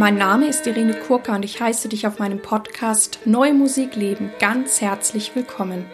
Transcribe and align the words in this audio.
Mein 0.00 0.16
Name 0.16 0.46
ist 0.46 0.66
Irene 0.66 0.94
Kurka 0.94 1.36
und 1.36 1.44
ich 1.44 1.60
heiße 1.60 1.90
dich 1.90 2.06
auf 2.06 2.18
meinem 2.18 2.40
Podcast 2.40 3.18
Neue 3.26 3.52
Musik 3.52 3.96
leben 3.96 4.30
ganz 4.38 4.80
herzlich 4.80 5.36
willkommen. 5.36 5.84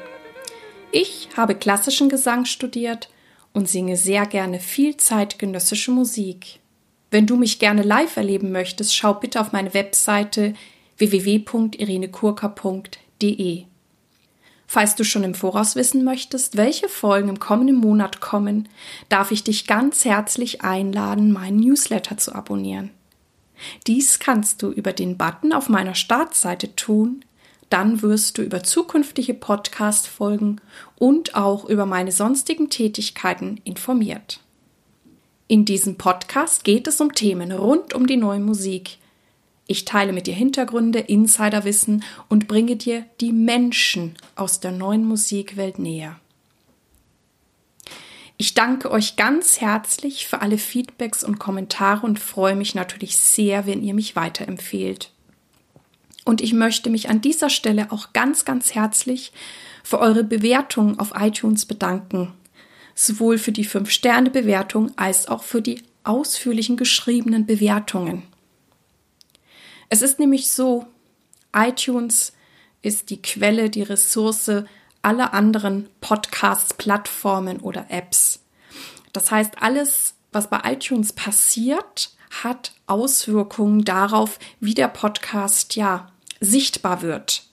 Ich 0.93 1.31
habe 1.37 1.57
klassischen 1.57 2.09
Gesang 2.09 2.45
studiert 2.45 3.11
und 3.53 3.69
singe 3.69 3.97
sehr 3.97 4.25
gerne 4.27 4.61
viel 4.61 4.97
zeitgenössische 4.97 5.91
Musik. 5.91 6.61
Wenn 7.11 7.27
du 7.27 7.35
mich 7.35 7.59
gerne 7.59 7.83
live 7.83 8.17
erleben 8.17 8.53
möchtest, 8.53 8.95
schau 8.95 9.15
bitte 9.15 9.41
auf 9.41 9.51
meine 9.51 9.75
Webseite 9.75 10.55
www.irenekurka.de. 10.99 13.65
Falls 14.69 14.95
du 14.95 15.03
schon 15.03 15.25
im 15.25 15.35
Voraus 15.35 15.75
wissen 15.75 16.05
möchtest, 16.05 16.57
welche 16.57 16.89
Folgen 16.89 17.29
im 17.29 17.41
kommenden 17.41 17.79
Monat 17.79 18.21
kommen, 18.21 18.69
darf 19.09 19.33
ich 19.33 19.43
dich 19.43 19.67
ganz 19.67 20.05
herzlich 20.05 20.63
einladen, 20.63 21.33
meinen 21.33 21.59
Newsletter 21.59 22.17
zu 22.17 22.37
abonnieren. 22.37 22.93
Dies 23.87 24.19
kannst 24.19 24.63
du 24.63 24.71
über 24.71 24.93
den 24.93 25.17
Button 25.17 25.53
auf 25.53 25.69
meiner 25.69 25.95
Startseite 25.95 26.75
tun, 26.77 27.25
dann 27.71 28.03
wirst 28.03 28.39
du 28.39 28.43
über 28.43 28.63
zukünftige 28.63 29.35
Podcast-Folgen 29.35 30.61
und 30.97 31.35
auch 31.35 31.65
über 31.65 31.87
meine 31.87 32.13
sonstigen 32.13 32.71
Tätigkeiten 32.71 33.61
informiert. 33.65 34.41
In 35.49 35.65
diesem 35.65 35.97
Podcast 35.97 36.65
geht 36.65 36.87
es 36.87 37.01
um 37.01 37.13
Themen 37.13 37.53
rund 37.53 37.95
um 37.95 38.07
die 38.07 38.17
neue 38.17 38.41
Musik, 38.41 38.99
ich 39.69 39.85
teile 39.85 40.13
mit 40.13 40.29
dir 40.29 40.35
Hintergründe, 40.35 41.01
Insiderwissen 41.01 42.05
und 42.29 42.47
bringe 42.47 42.77
dir 42.77 43.05
die 43.21 43.33
Menschen 43.33 44.15
aus 44.37 44.61
der 44.61 44.71
neuen 44.71 45.05
Musikwelt 45.05 45.79
näher. 45.79 46.21
Ich 48.39 48.53
danke 48.55 48.91
euch 48.91 49.17
ganz 49.17 49.61
herzlich 49.61 50.27
für 50.27 50.43
alle 50.43 50.59
Feedbacks 50.59 51.25
und 51.25 51.39
Kommentare 51.39 52.05
und 52.05 52.19
freue 52.19 52.55
mich 52.55 52.75
natürlich 52.75 53.17
sehr, 53.17 53.67
wenn 53.67 53.83
ihr 53.83 53.95
mich 53.95 54.15
weiterempfehlt. 54.15 55.11
Und 56.25 56.43
ich 56.43 56.53
möchte 56.53 56.91
mich 56.91 57.09
an 57.09 57.21
dieser 57.21 57.49
Stelle 57.49 57.91
auch 57.93 58.13
ganz, 58.13 58.45
ganz 58.45 58.75
herzlich 58.75 59.33
für 59.83 60.01
eure 60.01 60.25
Bewertung 60.25 60.99
auf 60.99 61.13
iTunes 61.15 61.65
bedanken. 61.65 62.35
Sowohl 62.95 63.39
für 63.39 63.53
die 63.53 63.67
5-Sterne-Bewertung 63.67 64.93
als 64.97 65.29
auch 65.29 65.43
für 65.43 65.63
die 65.63 65.83
ausführlichen 66.05 66.77
geschriebenen 66.77 67.47
Bewertungen. 67.47 68.23
Es 69.89 70.03
ist 70.03 70.19
nämlich 70.19 70.51
so, 70.51 70.87
iTunes 71.55 72.33
ist 72.83 73.11
die 73.11 73.23
Quelle, 73.23 73.71
die 73.71 73.83
Ressource 73.83 74.51
aller 75.07 75.33
anderen 75.33 75.89
Podcasts, 76.01 76.75
Plattformen 76.75 77.61
oder 77.61 77.87
Apps. 77.91 78.41
Das 79.13 79.31
heißt, 79.31 79.63
alles, 79.63 80.15
was 80.33 80.51
bei 80.51 80.61
iTunes 80.65 81.13
passiert, 81.13 82.11
hat 82.43 82.73
Auswirkungen 82.89 83.85
darauf, 83.85 84.41
wie 84.59 84.75
der 84.75 84.89
Podcast 84.89 85.77
ja 85.77 86.11
sichtbar 86.41 87.03
wird. 87.03 87.45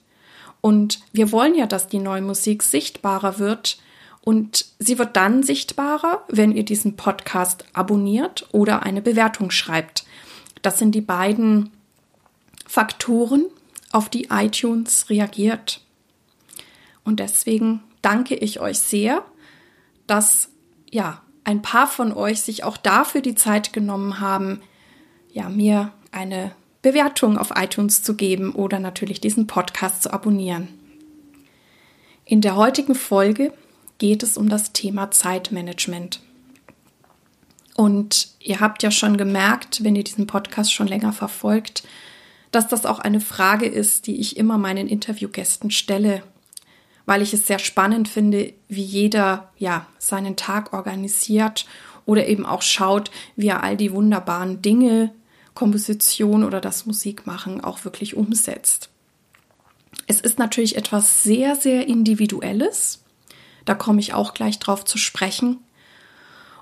Und 0.60 0.98
wir 1.12 1.30
wollen 1.30 1.54
ja, 1.54 1.66
dass 1.66 1.86
die 1.86 2.00
neue 2.00 2.22
Musik 2.22 2.64
sichtbarer 2.64 3.38
wird. 3.38 3.78
Und 4.20 4.66
sie 4.80 4.98
wird 4.98 5.14
dann 5.14 5.44
sichtbarer, 5.44 6.24
wenn 6.28 6.50
ihr 6.50 6.64
diesen 6.64 6.96
Podcast 6.96 7.66
abonniert 7.72 8.48
oder 8.50 8.82
eine 8.82 9.00
Bewertung 9.00 9.52
schreibt. 9.52 10.04
Das 10.62 10.80
sind 10.80 10.92
die 10.92 11.02
beiden 11.02 11.70
Faktoren, 12.66 13.44
auf 13.92 14.08
die 14.08 14.24
iTunes 14.30 15.08
reagiert. 15.08 15.83
Und 17.04 17.20
deswegen 17.20 17.82
danke 18.02 18.34
ich 18.34 18.60
euch 18.60 18.78
sehr, 18.78 19.24
dass 20.06 20.48
ja 20.90 21.22
ein 21.44 21.62
paar 21.62 21.86
von 21.86 22.12
euch 22.12 22.40
sich 22.40 22.64
auch 22.64 22.76
dafür 22.76 23.20
die 23.20 23.34
Zeit 23.34 23.72
genommen 23.72 24.20
haben, 24.20 24.60
ja 25.30 25.48
mir 25.48 25.92
eine 26.10 26.52
Bewertung 26.80 27.38
auf 27.38 27.52
iTunes 27.54 28.02
zu 28.02 28.14
geben 28.14 28.52
oder 28.52 28.78
natürlich 28.78 29.20
diesen 29.20 29.46
Podcast 29.46 30.02
zu 30.02 30.12
abonnieren. 30.12 30.68
In 32.24 32.40
der 32.40 32.56
heutigen 32.56 32.94
Folge 32.94 33.52
geht 33.98 34.22
es 34.22 34.36
um 34.36 34.48
das 34.48 34.72
Thema 34.72 35.10
Zeitmanagement. 35.10 36.20
Und 37.74 38.28
ihr 38.38 38.60
habt 38.60 38.82
ja 38.82 38.90
schon 38.90 39.16
gemerkt, 39.16 39.82
wenn 39.82 39.96
ihr 39.96 40.04
diesen 40.04 40.26
Podcast 40.26 40.72
schon 40.72 40.86
länger 40.86 41.12
verfolgt, 41.12 41.84
dass 42.50 42.68
das 42.68 42.86
auch 42.86 43.00
eine 43.00 43.20
Frage 43.20 43.66
ist, 43.66 44.06
die 44.06 44.20
ich 44.20 44.36
immer 44.36 44.58
meinen 44.58 44.86
Interviewgästen 44.86 45.70
stelle, 45.70 46.22
weil 47.06 47.22
ich 47.22 47.34
es 47.34 47.46
sehr 47.46 47.58
spannend 47.58 48.08
finde, 48.08 48.52
wie 48.68 48.82
jeder 48.82 49.52
ja 49.58 49.86
seinen 49.98 50.36
Tag 50.36 50.72
organisiert 50.72 51.66
oder 52.06 52.26
eben 52.26 52.46
auch 52.46 52.62
schaut, 52.62 53.10
wie 53.36 53.48
er 53.48 53.62
all 53.62 53.76
die 53.76 53.92
wunderbaren 53.92 54.62
Dinge, 54.62 55.12
Komposition 55.54 56.44
oder 56.44 56.60
das 56.60 56.86
Musikmachen 56.86 57.62
auch 57.62 57.84
wirklich 57.84 58.16
umsetzt. 58.16 58.90
Es 60.06 60.20
ist 60.20 60.38
natürlich 60.38 60.76
etwas 60.76 61.22
sehr, 61.22 61.54
sehr 61.56 61.86
Individuelles. 61.86 63.04
Da 63.64 63.74
komme 63.74 64.00
ich 64.00 64.12
auch 64.12 64.34
gleich 64.34 64.58
drauf 64.58 64.84
zu 64.84 64.98
sprechen. 64.98 65.58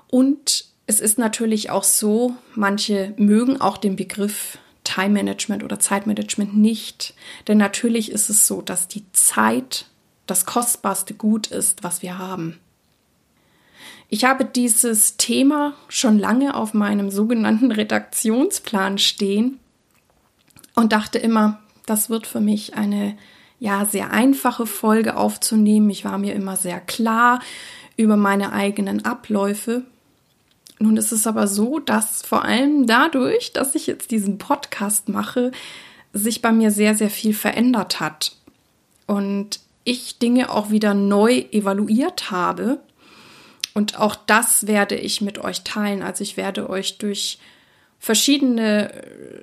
Und 0.07 0.65
es 0.85 0.99
ist 0.99 1.17
natürlich 1.17 1.69
auch 1.69 1.83
so, 1.83 2.35
manche 2.55 3.13
mögen 3.17 3.59
auch 3.59 3.77
den 3.77 3.95
Begriff 3.95 4.59
Time 4.83 5.09
Management 5.09 5.63
oder 5.63 5.79
Zeitmanagement 5.79 6.55
nicht. 6.55 7.13
Denn 7.47 7.57
natürlich 7.57 8.11
ist 8.11 8.29
es 8.29 8.47
so, 8.47 8.61
dass 8.61 8.87
die 8.87 9.05
Zeit 9.13 9.87
das 10.25 10.45
kostbarste 10.45 11.13
Gut 11.13 11.47
ist, 11.47 11.83
was 11.83 12.01
wir 12.01 12.17
haben. 12.17 12.59
Ich 14.09 14.25
habe 14.25 14.45
dieses 14.45 15.17
Thema 15.17 15.73
schon 15.87 16.19
lange 16.19 16.55
auf 16.55 16.73
meinem 16.73 17.09
sogenannten 17.09 17.71
Redaktionsplan 17.71 18.97
stehen 18.97 19.59
und 20.75 20.93
dachte 20.93 21.17
immer, 21.17 21.59
das 21.85 22.09
wird 22.09 22.27
für 22.27 22.39
mich 22.39 22.75
eine 22.75 23.17
ja 23.59 23.85
sehr 23.85 24.11
einfache 24.11 24.65
Folge 24.65 25.17
aufzunehmen. 25.17 25.89
Ich 25.89 26.05
war 26.05 26.17
mir 26.17 26.33
immer 26.33 26.55
sehr 26.57 26.79
klar 26.79 27.41
über 27.97 28.17
meine 28.17 28.53
eigenen 28.53 29.05
Abläufe 29.05 29.83
nun 30.83 30.97
ist 30.97 31.13
es 31.13 31.27
aber 31.27 31.47
so, 31.47 31.79
dass 31.79 32.23
vor 32.23 32.43
allem 32.43 32.85
dadurch, 32.87 33.53
dass 33.53 33.73
ich 33.73 33.87
jetzt 33.87 34.11
diesen 34.11 34.37
Podcast 34.37 35.07
mache, 35.07 35.51
sich 36.11 36.41
bei 36.41 36.51
mir 36.51 36.71
sehr, 36.71 36.93
sehr 36.93 37.09
viel 37.09 37.33
verändert 37.33 38.01
hat. 38.01 38.35
Und 39.07 39.61
ich 39.83 40.19
Dinge 40.19 40.51
auch 40.51 40.69
wieder 40.69 40.93
neu 40.93 41.43
evaluiert 41.51 42.31
habe. 42.31 42.79
Und 43.73 43.99
auch 43.99 44.15
das 44.15 44.67
werde 44.67 44.95
ich 44.95 45.21
mit 45.21 45.39
euch 45.39 45.63
teilen. 45.63 46.03
Also 46.03 46.23
ich 46.23 46.37
werde 46.37 46.69
euch 46.69 46.97
durch 46.97 47.39
verschiedene 47.99 48.91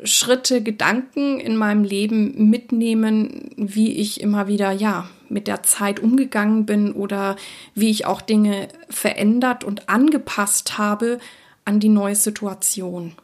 Schritte, 0.05 0.63
Gedanken 0.63 1.41
in 1.41 1.57
meinem 1.57 1.83
Leben 1.83 2.51
mitnehmen, 2.51 3.51
wie 3.57 3.93
ich 3.93 4.21
immer 4.21 4.49
wieder, 4.49 4.71
ja, 4.71 5.09
mit 5.31 5.47
der 5.47 5.63
Zeit 5.63 6.01
umgegangen 6.01 6.67
bin 6.67 6.93
oder 6.93 7.37
wie 7.75 7.91
ich 7.91 8.05
auch 8.05 8.21
Dinge 8.21 8.69
verändert 8.91 9.65
und 9.65 9.89
angepasst 9.89 10.77
habe 10.77 11.19
an 11.65 11.81
die 11.81 11.89
neue 11.89 12.17
Situation. 12.17 13.15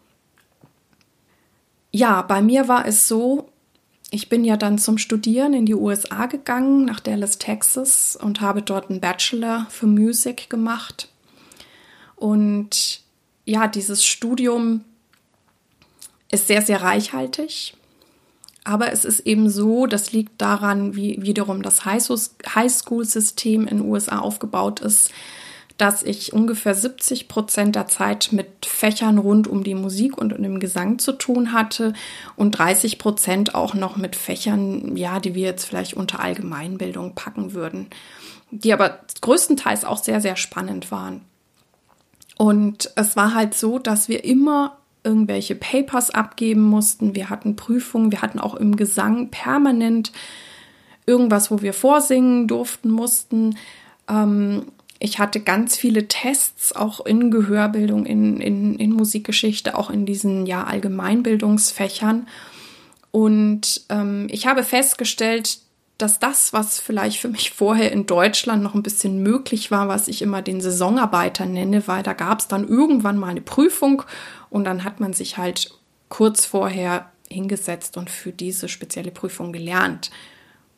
Ja, 1.91 2.23
bei 2.23 2.41
mir 2.41 2.69
war 2.69 2.87
es 2.87 3.07
so, 3.07 3.51
ich 4.11 4.29
bin 4.29 4.45
ja 4.45 4.57
dann 4.57 4.79
zum 4.79 4.99
Studieren 4.99 5.53
in 5.53 5.67
die 5.67 5.75
USA 5.75 6.27
gegangen, 6.27 6.85
nach 6.85 7.01
Dallas, 7.01 7.39
Texas 7.39 8.17
und 8.21 8.41
habe 8.41 8.63
dort 8.63 8.89
einen 8.91 9.01
Bachelor 9.01 9.67
für 9.69 9.87
Musik 9.87 10.49
gemacht. 10.49 11.09
Und 12.15 13.01
ja, 13.45 13.67
dieses 13.67 14.05
Studium 14.05 14.85
ist 16.31 16.47
sehr, 16.47 16.63
sehr 16.63 16.83
reichhaltig. 16.83 17.75
Aber 18.65 18.93
es 18.93 19.05
ist 19.05 19.21
eben 19.21 19.49
so, 19.49 19.87
das 19.87 20.13
liegt 20.13 20.41
daran, 20.41 20.97
wie 20.97 21.23
wiederum 21.23 21.63
das 21.63 21.85
Highschool-System 21.85 23.69
in 23.69 23.79
den 23.79 23.87
USA 23.87 24.19
aufgebaut 24.19 24.81
ist, 24.81 25.11
dass 25.79 26.03
ich 26.03 26.33
ungefähr 26.33 26.75
70 26.75 27.29
Prozent 27.29 27.77
der 27.77 27.87
Zeit 27.87 28.31
mit 28.33 28.65
Fächern 28.65 29.19
rund 29.19 29.47
um 29.47 29.63
die 29.63 29.75
Musik 29.75 30.17
und 30.17 30.31
dem 30.31 30.59
Gesang 30.59 30.99
zu 30.99 31.13
tun 31.13 31.53
hatte 31.53 31.93
und 32.35 32.53
30 32.53 32.99
Prozent 32.99 33.55
auch 33.55 33.75
noch 33.75 33.97
mit 33.97 34.17
Fächern, 34.17 34.97
ja, 34.97 35.21
die 35.21 35.35
wir 35.35 35.45
jetzt 35.45 35.65
vielleicht 35.65 35.95
unter 35.95 36.21
Allgemeinbildung 36.21 37.15
packen 37.15 37.53
würden, 37.53 37.89
die 38.51 38.73
aber 38.73 39.01
größtenteils 39.21 39.85
auch 39.85 40.03
sehr, 40.03 40.21
sehr 40.21 40.37
spannend 40.37 40.91
waren. 40.91 41.21
Und 42.39 42.91
es 42.97 43.17
war 43.17 43.35
halt 43.35 43.55
so, 43.55 43.79
dass 43.79 44.09
wir 44.09 44.25
immer 44.25 44.79
irgendwelche 45.05 45.55
Papers 45.55 46.11
abgeben 46.11 46.63
mussten. 46.63 47.15
Wir 47.15 47.31
hatten 47.31 47.55
Prüfungen, 47.55 48.13
wir 48.13 48.23
hatten 48.23 48.41
auch 48.41 48.55
im 48.55 48.77
Gesang 48.77 49.31
permanent 49.31 50.13
irgendwas, 51.07 51.51
wo 51.51 51.63
wir 51.63 51.73
vorsingen 51.73 52.49
durften, 52.49 52.91
mussten. 52.91 53.57
Ähm, 54.09 54.67
ich 54.99 55.19
hatte 55.19 55.41
ganz 55.41 55.77
viele 55.77 56.09
Tests, 56.09 56.75
auch 56.75 57.05
in 57.05 57.31
Gehörbildung, 57.31 58.07
in, 58.07 58.41
in, 58.41 58.77
in 58.77 58.93
Musikgeschichte, 58.93 59.77
auch 59.77 59.91
in 59.91 60.07
diesen 60.07 60.47
ja 60.47 60.65
Allgemeinbildungsfächern. 60.65 62.27
Und 63.11 63.83
ähm, 63.89 64.27
ich 64.31 64.47
habe 64.47 64.63
festgestellt, 64.63 65.59
dass 65.99 66.19
das, 66.19 66.53
was 66.53 66.79
vielleicht 66.79 67.19
für 67.19 67.29
mich 67.29 67.53
vorher 67.53 67.91
in 67.91 68.07
Deutschland 68.07 68.63
noch 68.63 68.75
ein 68.75 68.83
bisschen 68.83 69.23
möglich 69.23 69.71
war, 69.71 69.89
was 69.89 70.09
ich 70.09 70.21
immer 70.21 70.43
den 70.43 70.61
Saisonarbeiter 70.61 71.47
nenne, 71.47 71.89
weil 71.89 72.03
da 72.03 72.13
gab 72.13 72.41
es 72.41 72.49
dann 72.49 72.69
irgendwann 72.69 73.17
mal 73.17 73.29
eine 73.29 73.41
Prüfung 73.41 74.03
und 74.51 74.65
dann 74.65 74.85
hat 74.85 75.01
man 75.01 75.15
sich 75.15 75.39
halt 75.39 75.71
kurz 76.09 76.45
vorher 76.45 77.11
hingesetzt 77.31 77.97
und 77.97 78.11
für 78.11 78.33
diese 78.33 78.69
spezielle 78.69 79.11
Prüfung 79.11 79.53
gelernt. 79.53 80.11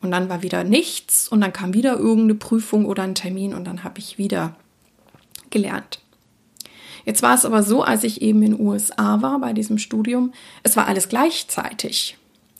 Und 0.01 0.11
dann 0.11 0.29
war 0.29 0.41
wieder 0.41 0.63
nichts 0.63 1.27
und 1.27 1.41
dann 1.41 1.51
kam 1.51 1.73
wieder 1.73 1.97
irgendeine 1.97 2.35
Prüfung 2.35 2.85
oder 2.85 3.03
ein 3.03 3.15
Termin 3.15 3.53
und 3.53 3.65
dann 3.65 3.83
habe 3.83 3.99
ich 3.99 4.17
wieder 4.17 4.55
gelernt. 5.49 5.99
Jetzt 7.05 7.21
war 7.21 7.35
es 7.35 7.45
aber 7.45 7.63
so, 7.63 7.83
als 7.83 8.03
ich 8.03 8.21
eben 8.21 8.41
in 8.43 8.51
den 8.51 8.65
USA 8.65 9.21
war 9.21 9.39
bei 9.39 9.53
diesem 9.53 9.77
Studium, 9.77 10.33
es 10.63 10.77
war 10.77 10.87
alles 10.87 11.09
gleichzeitig. 11.09 12.17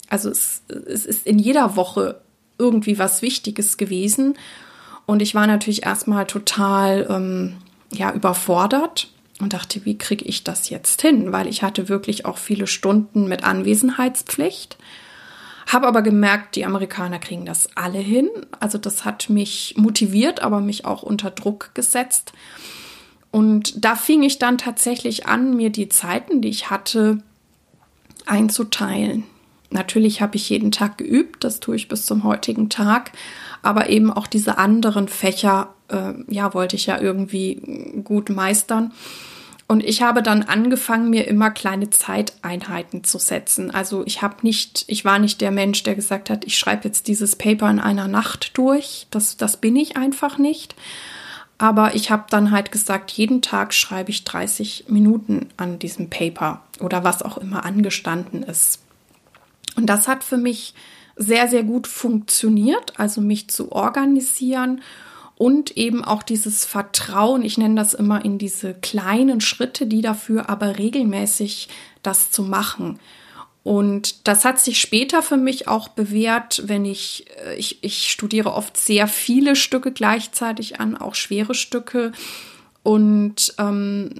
Also 0.08 0.28
es, 0.28 0.62
es 0.68 1.06
ist 1.06 1.26
in 1.26 1.38
jeder 1.38 1.76
Woche 1.76 2.20
irgendwie 2.58 2.98
was 2.98 3.22
Wichtiges 3.22 3.76
gewesen. 3.76 4.34
Und 5.06 5.22
ich 5.22 5.34
war 5.34 5.46
natürlich 5.46 5.84
erstmal 5.84 6.26
total 6.26 7.06
ähm, 7.08 7.56
ja, 7.92 8.12
überfordert 8.12 9.10
und 9.40 9.54
dachte, 9.54 9.84
wie 9.84 9.98
kriege 9.98 10.24
ich 10.24 10.44
das 10.44 10.68
jetzt 10.68 11.00
hin? 11.00 11.32
Weil 11.32 11.48
ich 11.48 11.62
hatte 11.62 11.88
wirklich 11.88 12.26
auch 12.26 12.38
viele 12.38 12.66
Stunden 12.66 13.28
mit 13.28 13.42
Anwesenheitspflicht. 13.42 14.76
Habe 15.70 15.86
aber 15.86 16.02
gemerkt, 16.02 16.56
die 16.56 16.64
Amerikaner 16.64 17.20
kriegen 17.20 17.46
das 17.46 17.68
alle 17.76 18.00
hin. 18.00 18.28
Also 18.58 18.76
das 18.76 19.04
hat 19.04 19.30
mich 19.30 19.74
motiviert, 19.76 20.42
aber 20.42 20.60
mich 20.60 20.84
auch 20.84 21.04
unter 21.04 21.30
Druck 21.30 21.70
gesetzt. 21.74 22.32
Und 23.30 23.84
da 23.84 23.94
fing 23.94 24.24
ich 24.24 24.40
dann 24.40 24.58
tatsächlich 24.58 25.26
an, 25.26 25.56
mir 25.56 25.70
die 25.70 25.88
Zeiten, 25.88 26.42
die 26.42 26.48
ich 26.48 26.70
hatte, 26.70 27.22
einzuteilen. 28.26 29.22
Natürlich 29.70 30.20
habe 30.20 30.34
ich 30.34 30.50
jeden 30.50 30.72
Tag 30.72 30.98
geübt, 30.98 31.44
das 31.44 31.60
tue 31.60 31.76
ich 31.76 31.86
bis 31.86 32.04
zum 32.04 32.24
heutigen 32.24 32.68
Tag, 32.68 33.12
aber 33.62 33.88
eben 33.88 34.12
auch 34.12 34.26
diese 34.26 34.58
anderen 34.58 35.06
Fächer, 35.06 35.72
äh, 35.86 36.14
ja, 36.26 36.52
wollte 36.52 36.74
ich 36.74 36.86
ja 36.86 37.00
irgendwie 37.00 38.02
gut 38.02 38.28
meistern. 38.28 38.92
Und 39.70 39.84
ich 39.84 40.02
habe 40.02 40.20
dann 40.20 40.42
angefangen, 40.42 41.10
mir 41.10 41.28
immer 41.28 41.52
kleine 41.52 41.90
Zeiteinheiten 41.90 43.04
zu 43.04 43.18
setzen. 43.18 43.70
Also 43.70 44.04
ich 44.04 44.20
habe 44.20 44.38
nicht, 44.42 44.84
ich 44.88 45.04
war 45.04 45.20
nicht 45.20 45.40
der 45.40 45.52
Mensch, 45.52 45.84
der 45.84 45.94
gesagt 45.94 46.28
hat, 46.28 46.44
ich 46.44 46.58
schreibe 46.58 46.88
jetzt 46.88 47.06
dieses 47.06 47.36
Paper 47.36 47.70
in 47.70 47.78
einer 47.78 48.08
Nacht 48.08 48.58
durch. 48.58 49.06
Das, 49.12 49.36
das 49.36 49.58
bin 49.58 49.76
ich 49.76 49.96
einfach 49.96 50.38
nicht. 50.38 50.74
Aber 51.56 51.94
ich 51.94 52.10
habe 52.10 52.24
dann 52.30 52.50
halt 52.50 52.72
gesagt, 52.72 53.12
jeden 53.12 53.42
Tag 53.42 53.72
schreibe 53.72 54.10
ich 54.10 54.24
30 54.24 54.86
Minuten 54.88 55.50
an 55.56 55.78
diesem 55.78 56.10
Paper 56.10 56.62
oder 56.80 57.04
was 57.04 57.22
auch 57.22 57.38
immer 57.38 57.64
angestanden 57.64 58.42
ist. 58.42 58.80
Und 59.76 59.86
das 59.86 60.08
hat 60.08 60.24
für 60.24 60.36
mich 60.36 60.74
sehr, 61.14 61.46
sehr 61.46 61.62
gut 61.62 61.86
funktioniert, 61.86 62.98
also 62.98 63.20
mich 63.20 63.48
zu 63.50 63.70
organisieren 63.70 64.80
und 65.40 65.78
eben 65.78 66.04
auch 66.04 66.22
dieses 66.22 66.66
Vertrauen, 66.66 67.42
ich 67.42 67.56
nenne 67.56 67.74
das 67.74 67.94
immer 67.94 68.22
in 68.22 68.36
diese 68.36 68.74
kleinen 68.74 69.40
Schritte, 69.40 69.86
die 69.86 70.02
dafür 70.02 70.50
aber 70.50 70.76
regelmäßig 70.76 71.70
das 72.02 72.30
zu 72.30 72.42
machen. 72.42 73.00
Und 73.62 74.28
das 74.28 74.44
hat 74.44 74.60
sich 74.60 74.78
später 74.78 75.22
für 75.22 75.38
mich 75.38 75.66
auch 75.66 75.88
bewährt, 75.88 76.64
wenn 76.66 76.84
ich, 76.84 77.24
äh, 77.42 77.54
ich, 77.54 77.82
ich 77.82 78.12
studiere 78.12 78.52
oft 78.52 78.76
sehr 78.76 79.06
viele 79.06 79.56
Stücke 79.56 79.92
gleichzeitig 79.92 80.78
an, 80.78 80.94
auch 80.94 81.14
schwere 81.14 81.54
Stücke. 81.54 82.12
Und 82.82 83.54
ähm, 83.56 84.10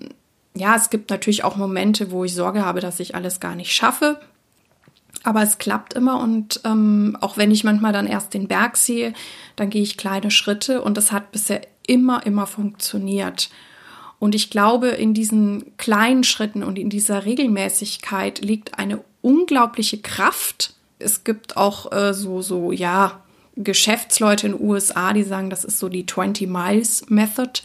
ja, 0.55 0.75
es 0.75 0.89
gibt 0.89 1.11
natürlich 1.11 1.45
auch 1.45 1.57
Momente, 1.57 2.13
wo 2.13 2.25
ich 2.25 2.35
Sorge 2.35 2.65
habe, 2.65 2.81
dass 2.81 2.99
ich 2.99 3.15
alles 3.15 3.41
gar 3.41 3.57
nicht 3.57 3.75
schaffe. 3.75 4.19
Aber 5.23 5.43
es 5.43 5.59
klappt 5.59 5.95
immer 5.95 6.21
und 6.21 6.61
ähm, 6.65 7.17
auch 7.21 7.37
wenn 7.37 7.51
ich 7.51 7.65
manchmal 7.65 7.93
dann 7.93 8.07
erst 8.07 8.33
den 8.33 8.49
Berg 8.49 8.77
sehe, 8.77 9.13
dann 9.57 9.71
gehe 9.71 9.83
ich 9.83 9.97
kleine 9.97 10.31
Schritte 10.31 10.81
und 10.83 10.97
das 10.97 11.13
hat 11.13 11.33
bisher 11.33 11.61
immer, 11.87 12.25
immer 12.25 12.47
funktioniert. 12.47 13.51
Und 14.19 14.35
ich 14.35 14.51
glaube, 14.51 14.89
in 14.89 15.15
diesen 15.15 15.77
kleinen 15.79 16.25
Schritten 16.25 16.63
und 16.63 16.79
in 16.79 16.91
dieser 16.91 17.25
Regelmäßigkeit 17.25 18.41
liegt 18.41 18.79
eine 18.79 19.03
unglaubliche 19.23 19.99
Kraft. 19.99 20.75
Es 20.99 21.25
gibt 21.25 21.57
auch 21.57 21.91
äh, 21.91 22.13
so, 22.13 22.43
so, 22.43 22.71
ja, 22.71 23.21
Geschäftsleute 23.57 24.47
in 24.47 24.53
den 24.53 24.63
USA, 24.63 25.13
die 25.13 25.23
sagen, 25.23 25.51
das 25.51 25.65
ist 25.65 25.79
so 25.79 25.89
die 25.89 26.07
20 26.07 26.49
Miles 26.49 27.09
Method. 27.09 27.61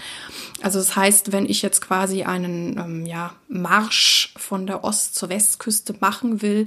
Also 0.61 0.79
das 0.79 0.95
heißt, 0.95 1.31
wenn 1.31 1.45
ich 1.45 1.61
jetzt 1.61 1.81
quasi 1.81 2.23
einen 2.23 2.77
ähm, 2.77 3.05
ja, 3.05 3.35
Marsch 3.47 4.33
von 4.37 4.67
der 4.67 4.83
Ost- 4.83 5.15
zur 5.15 5.29
Westküste 5.29 5.95
machen 5.99 6.41
will, 6.41 6.65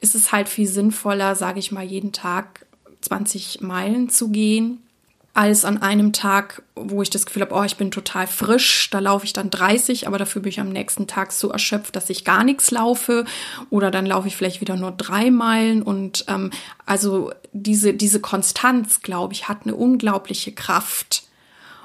ist 0.00 0.14
es 0.14 0.32
halt 0.32 0.48
viel 0.48 0.68
sinnvoller, 0.68 1.34
sage 1.34 1.58
ich 1.58 1.72
mal, 1.72 1.84
jeden 1.84 2.12
Tag 2.12 2.66
20 3.02 3.60
Meilen 3.60 4.08
zu 4.08 4.28
gehen 4.28 4.82
als 5.32 5.64
an 5.64 5.80
einem 5.80 6.12
Tag, 6.12 6.62
wo 6.74 7.02
ich 7.02 7.10
das 7.10 7.24
Gefühl 7.24 7.42
habe, 7.42 7.54
oh, 7.54 7.62
ich 7.62 7.76
bin 7.76 7.92
total 7.92 8.26
frisch, 8.26 8.90
da 8.90 8.98
laufe 8.98 9.24
ich 9.24 9.32
dann 9.32 9.48
30, 9.50 10.08
aber 10.08 10.18
dafür 10.18 10.42
bin 10.42 10.50
ich 10.50 10.60
am 10.60 10.70
nächsten 10.70 11.06
Tag 11.06 11.30
so 11.30 11.50
erschöpft, 11.50 11.94
dass 11.94 12.10
ich 12.10 12.24
gar 12.24 12.42
nichts 12.42 12.70
laufe. 12.72 13.24
Oder 13.70 13.92
dann 13.92 14.06
laufe 14.06 14.26
ich 14.26 14.36
vielleicht 14.36 14.60
wieder 14.60 14.76
nur 14.76 14.90
drei 14.90 15.30
Meilen. 15.30 15.82
Und 15.82 16.24
ähm, 16.28 16.50
also 16.84 17.32
diese, 17.52 17.94
diese 17.94 18.20
Konstanz, 18.20 19.02
glaube 19.02 19.32
ich, 19.32 19.48
hat 19.48 19.58
eine 19.64 19.76
unglaubliche 19.76 20.52
Kraft. 20.52 21.24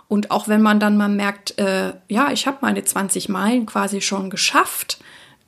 Und 0.07 0.31
auch 0.31 0.47
wenn 0.47 0.61
man 0.61 0.79
dann 0.79 0.97
mal 0.97 1.09
merkt, 1.09 1.57
äh, 1.59 1.93
ja, 2.07 2.31
ich 2.31 2.47
habe 2.47 2.57
meine 2.61 2.83
20 2.83 3.29
Meilen 3.29 3.67
quasi 3.67 4.01
schon 4.01 4.31
geschafft, 4.31 4.97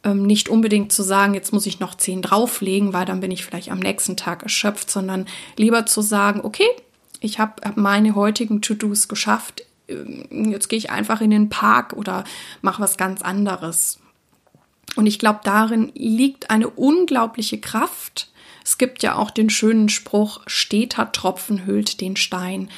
ähm, 0.04 0.24
nicht 0.24 0.50
unbedingt 0.50 0.92
zu 0.92 1.02
sagen, 1.02 1.34
jetzt 1.34 1.52
muss 1.52 1.66
ich 1.66 1.80
noch 1.80 1.96
10 1.96 2.22
drauflegen, 2.22 2.94
weil 2.94 3.06
dann 3.06 3.22
bin 3.22 3.32
ich 3.32 3.44
vielleicht 3.44 3.72
am 3.72 3.80
nächsten 3.80 4.18
Tag 4.18 4.44
erschöpft, 4.44 4.92
sondern 4.92 5.26
lieber 5.58 5.88
zu 5.88 6.02
sagen, 6.02 6.42
okay, 6.44 6.68
ich 7.22 7.40
habe 7.40 7.62
hab 7.64 7.78
meine 7.78 8.16
heutigen 8.16 8.62
To-Dos 8.62 9.08
geschafft. 9.08 9.64
Ähm, 9.88 10.52
jetzt 10.52 10.70
gehe 10.70 10.78
ich 10.78 10.90
einfach 10.90 11.22
in 11.22 11.32
den 11.32 11.50
Park 11.50 11.94
oder 11.94 12.24
mache 12.62 12.82
was 12.82 12.98
ganz 12.98 13.22
anderes. 13.22 14.00
Und 14.96 15.06
ich 15.06 15.20
glaube, 15.20 15.42
darin 15.44 15.92
liegt 15.94 16.50
eine 16.50 16.70
unglaubliche 16.70 17.60
Kraft. 17.60 18.32
Es 18.64 18.78
gibt 18.78 19.04
ja 19.04 19.16
auch 19.16 19.32
den 19.32 19.50
schönen 19.50 19.90
Spruch, 19.90 20.42
steter 20.48 21.12
Tropfen 21.12 21.66
hüllt 21.66 22.02
den 22.02 22.16
Stein. 22.16 22.70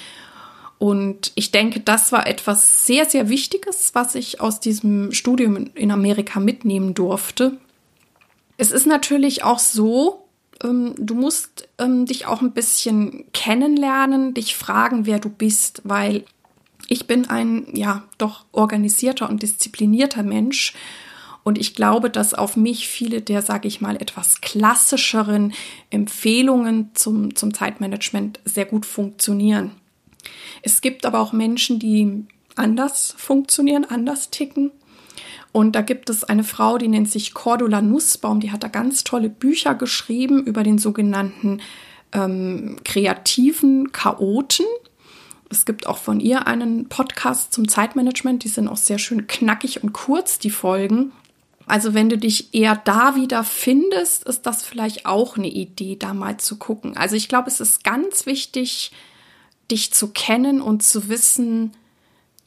Und 0.77 1.33
ich 1.35 1.51
denke, 1.51 1.81
das 1.81 2.11
war 2.11 2.25
etwas 2.25 2.85
sehr, 2.85 3.05
sehr 3.05 3.27
Wichtiges, 3.27 3.91
was 3.93 4.15
ich 4.15 4.39
aus 4.39 4.59
diesem 4.59 5.11
Studium 5.11 5.69
in 5.75 5.91
Amerika 5.91 6.39
mitnehmen 6.39 6.93
durfte. 6.93 7.57
Es 8.57 8.71
ist 8.71 8.85
natürlich 8.85 9.43
auch 9.43 9.59
so, 9.59 10.28
ähm, 10.63 10.93
du 10.97 11.15
musst 11.15 11.67
ähm, 11.77 12.05
dich 12.05 12.25
auch 12.25 12.41
ein 12.41 12.53
bisschen 12.53 13.25
kennenlernen, 13.33 14.33
dich 14.33 14.55
fragen, 14.55 15.05
wer 15.05 15.19
du 15.19 15.29
bist, 15.29 15.81
weil 15.83 16.25
ich 16.87 17.07
bin 17.07 17.29
ein, 17.29 17.67
ja, 17.73 18.03
doch 18.17 18.45
organisierter 18.51 19.29
und 19.29 19.43
disziplinierter 19.43 20.23
Mensch. 20.23 20.73
Und 21.43 21.57
ich 21.57 21.73
glaube, 21.73 22.09
dass 22.09 22.33
auf 22.33 22.57
mich 22.57 22.87
viele 22.87 23.21
der, 23.21 23.41
sage 23.41 23.67
ich 23.67 23.79
mal, 23.79 23.95
etwas 23.95 24.41
klassischeren 24.41 25.53
Empfehlungen 25.89 26.91
zum, 26.93 27.35
zum 27.35 27.53
Zeitmanagement 27.53 28.39
sehr 28.45 28.65
gut 28.65 28.85
funktionieren. 28.85 29.71
Es 30.61 30.81
gibt 30.81 31.05
aber 31.05 31.19
auch 31.19 31.31
Menschen, 31.31 31.79
die 31.79 32.25
anders 32.55 33.15
funktionieren, 33.17 33.85
anders 33.85 34.29
ticken. 34.31 34.71
Und 35.51 35.75
da 35.75 35.81
gibt 35.81 36.09
es 36.09 36.23
eine 36.23 36.43
Frau, 36.43 36.77
die 36.77 36.87
nennt 36.87 37.11
sich 37.11 37.33
Cordula 37.33 37.81
Nussbaum, 37.81 38.39
die 38.39 38.51
hat 38.51 38.63
da 38.63 38.67
ganz 38.67 39.03
tolle 39.03 39.29
Bücher 39.29 39.73
geschrieben 39.75 40.43
über 40.43 40.63
den 40.63 40.77
sogenannten 40.77 41.61
ähm, 42.11 42.77
kreativen 42.83 43.91
Chaoten. 43.91 44.65
Es 45.49 45.65
gibt 45.65 45.87
auch 45.87 45.97
von 45.97 46.19
ihr 46.19 46.45
einen 46.45 46.87
Podcast 46.87 47.53
zum 47.53 47.67
Zeitmanagement, 47.67 48.43
die 48.43 48.49
sind 48.49 48.67
auch 48.67 48.77
sehr 48.77 48.99
schön 48.99 49.25
knackig 49.25 49.83
und 49.83 49.93
kurz, 49.93 50.37
die 50.37 50.51
Folgen. 50.51 51.11
Also 51.65 51.93
wenn 51.93 52.09
du 52.09 52.17
dich 52.17 52.53
eher 52.53 52.75
da 52.75 53.15
wieder 53.15 53.43
findest, 53.43 54.23
ist 54.25 54.45
das 54.45 54.63
vielleicht 54.63 55.05
auch 55.05 55.37
eine 55.37 55.49
Idee, 55.49 55.95
da 55.95 56.13
mal 56.13 56.37
zu 56.37 56.57
gucken. 56.57 56.97
Also 56.97 57.15
ich 57.15 57.27
glaube, 57.27 57.47
es 57.47 57.59
ist 57.59 57.83
ganz 57.83 58.25
wichtig, 58.25 58.91
dich 59.69 59.93
zu 59.93 60.09
kennen 60.09 60.61
und 60.61 60.83
zu 60.83 61.09
wissen, 61.09 61.73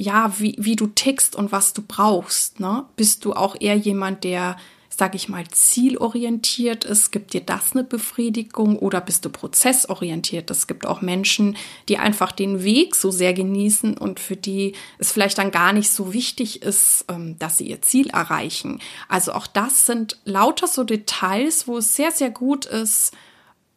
ja, 0.02 0.35
wie, 0.38 0.56
wie 0.59 0.76
du 0.76 0.88
tickst 0.88 1.37
und 1.37 1.52
was 1.52 1.75
du 1.75 1.82
brauchst. 1.87 2.59
Ne? 2.59 2.85
Bist 2.97 3.25
du 3.25 3.35
auch 3.35 3.54
eher 3.61 3.76
jemand, 3.76 4.25
der, 4.25 4.56
sag 4.88 5.14
ich 5.14 5.28
mal, 5.28 5.47
zielorientiert 5.47 6.85
ist? 6.85 7.12
Gibt 7.12 7.35
dir 7.35 7.40
das 7.40 7.73
eine 7.73 7.85
Befriedigung 7.85 8.76
oder 8.76 9.00
bist 9.00 9.25
du 9.25 9.30
prozessorientiert? 9.30 10.50
Es 10.50 10.66
gibt 10.66 10.87
auch 10.87 11.02
Menschen, 11.02 11.56
die 11.88 11.99
einfach 11.99 12.32
den 12.32 12.64
Weg 12.64 12.97
so 12.97 13.12
sehr 13.12 13.32
genießen 13.32 13.97
und 13.97 14.18
für 14.18 14.37
die 14.37 14.75
es 14.99 15.12
vielleicht 15.12 15.38
dann 15.38 15.52
gar 15.52 15.73
nicht 15.73 15.90
so 15.90 16.12
wichtig 16.12 16.62
ist, 16.62 17.04
ähm, 17.09 17.38
dass 17.38 17.59
sie 17.59 17.68
ihr 17.68 17.80
Ziel 17.80 18.11
erreichen. 18.11 18.80
Also 19.09 19.32
auch 19.32 19.47
das 19.47 19.87
sind 19.87 20.18
lauter 20.25 20.66
so 20.66 20.82
Details, 20.82 21.68
wo 21.68 21.78
es 21.78 21.94
sehr, 21.94 22.11
sehr 22.11 22.30
gut 22.30 22.66
ist, 22.66 23.12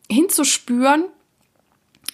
hinzuspüren, 0.10 1.05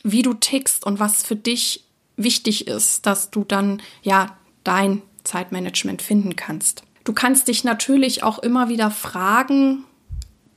wie 0.03 0.21
du 0.21 0.33
tickst 0.33 0.85
und 0.85 0.99
was 0.99 1.23
für 1.23 1.37
dich 1.37 1.85
wichtig 2.23 2.67
ist, 2.67 3.05
dass 3.05 3.29
du 3.29 3.43
dann 3.43 3.81
ja 4.01 4.37
dein 4.63 5.01
Zeitmanagement 5.23 6.01
finden 6.01 6.35
kannst. 6.35 6.83
Du 7.03 7.13
kannst 7.13 7.47
dich 7.47 7.63
natürlich 7.63 8.23
auch 8.23 8.39
immer 8.39 8.69
wieder 8.69 8.91
fragen, 8.91 9.83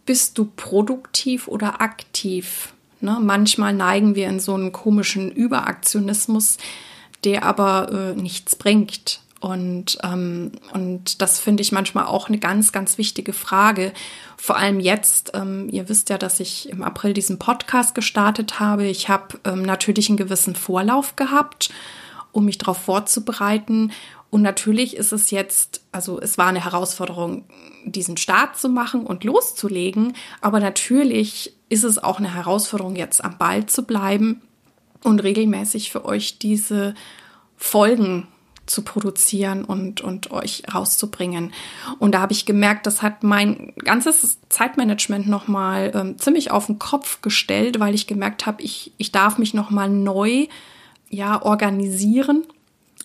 bist 0.06 0.36
du 0.38 0.44
produktiv 0.44 1.48
oder 1.48 1.80
aktiv? 1.80 2.74
Ne? 3.00 3.18
Manchmal 3.20 3.72
neigen 3.72 4.14
wir 4.14 4.28
in 4.28 4.40
so 4.40 4.54
einen 4.54 4.72
komischen 4.72 5.30
Überaktionismus, 5.30 6.58
der 7.24 7.44
aber 7.44 7.90
äh, 7.92 8.20
nichts 8.20 8.56
bringt. 8.56 9.20
Und, 9.44 9.98
ähm, 10.02 10.52
und 10.72 11.20
das 11.20 11.38
finde 11.38 11.60
ich 11.60 11.70
manchmal 11.70 12.06
auch 12.06 12.28
eine 12.28 12.38
ganz, 12.38 12.72
ganz 12.72 12.96
wichtige 12.96 13.34
Frage. 13.34 13.92
Vor 14.38 14.56
allem 14.56 14.80
jetzt, 14.80 15.32
ähm, 15.34 15.68
ihr 15.70 15.90
wisst 15.90 16.08
ja, 16.08 16.16
dass 16.16 16.40
ich 16.40 16.70
im 16.70 16.82
April 16.82 17.12
diesen 17.12 17.38
Podcast 17.38 17.94
gestartet 17.94 18.58
habe. 18.58 18.86
Ich 18.86 19.10
habe 19.10 19.38
ähm, 19.44 19.60
natürlich 19.60 20.08
einen 20.08 20.16
gewissen 20.16 20.56
Vorlauf 20.56 21.16
gehabt, 21.16 21.68
um 22.32 22.46
mich 22.46 22.56
darauf 22.56 22.78
vorzubereiten. 22.78 23.92
Und 24.30 24.40
natürlich 24.40 24.96
ist 24.96 25.12
es 25.12 25.30
jetzt, 25.30 25.82
also 25.92 26.18
es 26.18 26.38
war 26.38 26.46
eine 26.46 26.64
Herausforderung, 26.64 27.44
diesen 27.84 28.16
Start 28.16 28.56
zu 28.56 28.70
machen 28.70 29.04
und 29.04 29.24
loszulegen. 29.24 30.14
Aber 30.40 30.58
natürlich 30.58 31.54
ist 31.68 31.84
es 31.84 32.02
auch 32.02 32.18
eine 32.18 32.32
Herausforderung, 32.32 32.96
jetzt 32.96 33.22
am 33.22 33.36
Ball 33.36 33.66
zu 33.66 33.82
bleiben 33.82 34.40
und 35.02 35.22
regelmäßig 35.22 35.92
für 35.92 36.06
euch 36.06 36.38
diese 36.38 36.94
Folgen 37.58 38.26
zu 38.66 38.82
produzieren 38.82 39.64
und, 39.64 40.00
und 40.00 40.30
euch 40.30 40.62
rauszubringen. 40.72 41.52
Und 41.98 42.14
da 42.14 42.20
habe 42.20 42.32
ich 42.32 42.46
gemerkt, 42.46 42.86
das 42.86 43.02
hat 43.02 43.22
mein 43.22 43.72
ganzes 43.78 44.38
Zeitmanagement 44.48 45.28
nochmal 45.28 45.92
ähm, 45.94 46.18
ziemlich 46.18 46.50
auf 46.50 46.66
den 46.66 46.78
Kopf 46.78 47.20
gestellt, 47.20 47.80
weil 47.80 47.94
ich 47.94 48.06
gemerkt 48.06 48.46
habe, 48.46 48.62
ich, 48.62 48.92
ich 48.96 49.12
darf 49.12 49.38
mich 49.38 49.54
nochmal 49.54 49.88
neu 49.88 50.46
ja, 51.10 51.42
organisieren. 51.42 52.44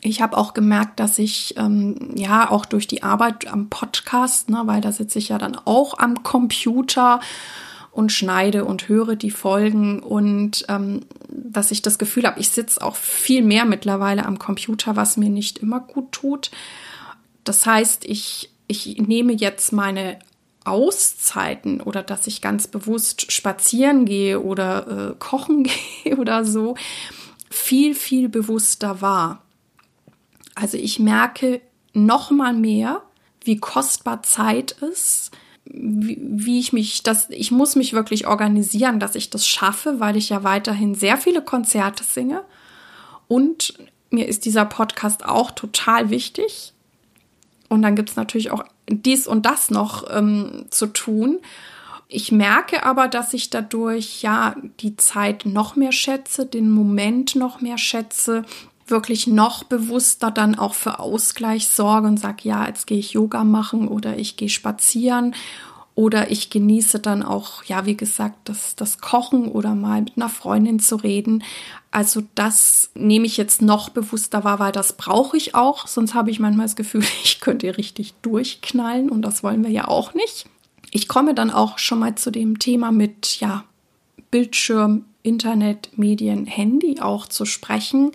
Ich 0.01 0.21
habe 0.21 0.37
auch 0.37 0.53
gemerkt, 0.53 0.99
dass 0.99 1.19
ich 1.19 1.55
ähm, 1.57 2.11
ja 2.15 2.49
auch 2.49 2.65
durch 2.65 2.87
die 2.87 3.03
Arbeit 3.03 3.47
am 3.47 3.69
Podcast, 3.69 4.49
ne, 4.49 4.61
weil 4.65 4.79
da 4.79 4.93
sitze 4.93 5.19
ich 5.19 5.29
ja 5.29 5.37
dann 5.37 5.57
auch 5.65 5.97
am 5.99 6.23
Computer 6.23 7.19
und 7.99 8.13
schneide 8.13 8.63
und 8.63 8.87
höre 8.87 9.17
die 9.17 9.29
Folgen 9.29 9.99
und 9.99 10.63
ähm, 10.69 11.01
dass 11.27 11.69
ich 11.69 11.81
das 11.81 11.99
Gefühl 11.99 12.23
habe, 12.23 12.39
ich 12.39 12.47
sitze 12.47 12.81
auch 12.81 12.95
viel 12.95 13.43
mehr 13.43 13.65
mittlerweile 13.65 14.25
am 14.25 14.39
Computer, 14.39 14.95
was 14.95 15.17
mir 15.17 15.29
nicht 15.29 15.57
immer 15.57 15.81
gut 15.81 16.13
tut. 16.13 16.49
Das 17.43 17.65
heißt, 17.65 18.05
ich, 18.05 18.51
ich 18.67 19.01
nehme 19.01 19.33
jetzt 19.33 19.73
meine 19.73 20.17
Auszeiten 20.63 21.81
oder 21.81 22.01
dass 22.01 22.25
ich 22.25 22.41
ganz 22.41 22.67
bewusst 22.67 23.33
spazieren 23.33 24.05
gehe 24.05 24.39
oder 24.39 25.09
äh, 25.09 25.15
kochen 25.19 25.63
gehe 26.03 26.15
oder 26.15 26.45
so, 26.45 26.75
viel, 27.49 27.95
viel 27.95 28.29
bewusster 28.29 29.01
wahr. 29.01 29.43
Also 30.55 30.77
ich 30.77 30.99
merke 30.99 31.59
noch 31.91 32.31
mal 32.31 32.53
mehr, 32.53 33.01
wie 33.43 33.57
kostbar 33.57 34.23
Zeit 34.23 34.71
ist, 34.71 35.31
wie, 35.69 36.17
wie 36.21 36.59
ich 36.59 36.73
mich, 36.73 37.03
das, 37.03 37.29
ich 37.29 37.51
muss 37.51 37.75
mich 37.75 37.93
wirklich 37.93 38.27
organisieren, 38.27 38.99
dass 38.99 39.15
ich 39.15 39.29
das 39.29 39.47
schaffe, 39.47 39.99
weil 39.99 40.17
ich 40.17 40.29
ja 40.29 40.43
weiterhin 40.43 40.95
sehr 40.95 41.17
viele 41.17 41.41
Konzerte 41.41 42.03
singe. 42.03 42.43
Und 43.27 43.75
mir 44.09 44.27
ist 44.27 44.45
dieser 44.45 44.65
Podcast 44.65 45.25
auch 45.25 45.51
total 45.51 46.09
wichtig. 46.09 46.73
Und 47.67 47.83
dann 47.83 47.95
gibt 47.95 48.09
es 48.09 48.15
natürlich 48.15 48.49
auch 48.51 48.63
dies 48.87 49.27
und 49.27 49.45
das 49.45 49.69
noch 49.69 50.05
ähm, 50.09 50.65
zu 50.71 50.87
tun. 50.87 51.37
Ich 52.07 52.31
merke 52.31 52.83
aber, 52.83 53.07
dass 53.07 53.35
ich 53.35 53.51
dadurch 53.51 54.23
ja 54.23 54.55
die 54.79 54.97
Zeit 54.97 55.45
noch 55.45 55.75
mehr 55.75 55.91
schätze, 55.91 56.47
den 56.47 56.71
Moment 56.71 57.35
noch 57.35 57.61
mehr 57.61 57.77
schätze, 57.77 58.43
wirklich 58.91 59.27
noch 59.27 59.63
bewusster 59.63 60.31
dann 60.31 60.55
auch 60.55 60.73
für 60.73 60.99
Ausgleich 60.99 61.67
sorge 61.67 62.07
und 62.07 62.19
sage, 62.19 62.47
ja, 62.47 62.67
jetzt 62.67 62.87
gehe 62.87 62.99
ich 62.99 63.13
Yoga 63.13 63.43
machen 63.43 63.87
oder 63.87 64.17
ich 64.17 64.37
gehe 64.37 64.49
spazieren 64.49 65.35
oder 65.99 66.31
ich 66.31 66.49
genieße 66.49 66.99
dann 66.99 67.23
auch, 67.23 67.65
ja, 67.65 67.85
wie 67.85 67.97
gesagt, 67.97 68.47
das, 68.47 68.77
das 68.77 68.99
Kochen 68.99 69.49
oder 69.49 69.75
mal 69.75 70.01
mit 70.01 70.13
einer 70.15 70.29
Freundin 70.29 70.79
zu 70.79 70.95
reden. 70.95 71.43
Also 71.91 72.23
das 72.35 72.89
nehme 72.95 73.25
ich 73.25 73.35
jetzt 73.35 73.61
noch 73.61 73.89
bewusster 73.89 74.45
wahr, 74.45 74.59
weil 74.59 74.71
das 74.71 74.93
brauche 74.93 75.35
ich 75.35 75.55
auch. 75.55 75.87
Sonst 75.87 76.13
habe 76.13 76.31
ich 76.31 76.39
manchmal 76.39 76.67
das 76.67 76.77
Gefühl, 76.77 77.03
ich 77.23 77.41
könnte 77.41 77.77
richtig 77.77 78.13
durchknallen 78.21 79.09
und 79.09 79.23
das 79.23 79.43
wollen 79.43 79.61
wir 79.61 79.71
ja 79.71 79.89
auch 79.89 80.13
nicht. 80.13 80.45
Ich 80.91 81.09
komme 81.09 81.35
dann 81.35 81.51
auch 81.51 81.77
schon 81.77 81.99
mal 81.99 82.15
zu 82.15 82.31
dem 82.31 82.59
Thema 82.59 82.91
mit, 82.91 83.41
ja, 83.41 83.65
Bildschirm, 84.31 85.03
Internet, 85.21 85.97
Medien, 85.97 86.45
Handy 86.45 87.01
auch 87.01 87.27
zu 87.27 87.43
sprechen. 87.43 88.11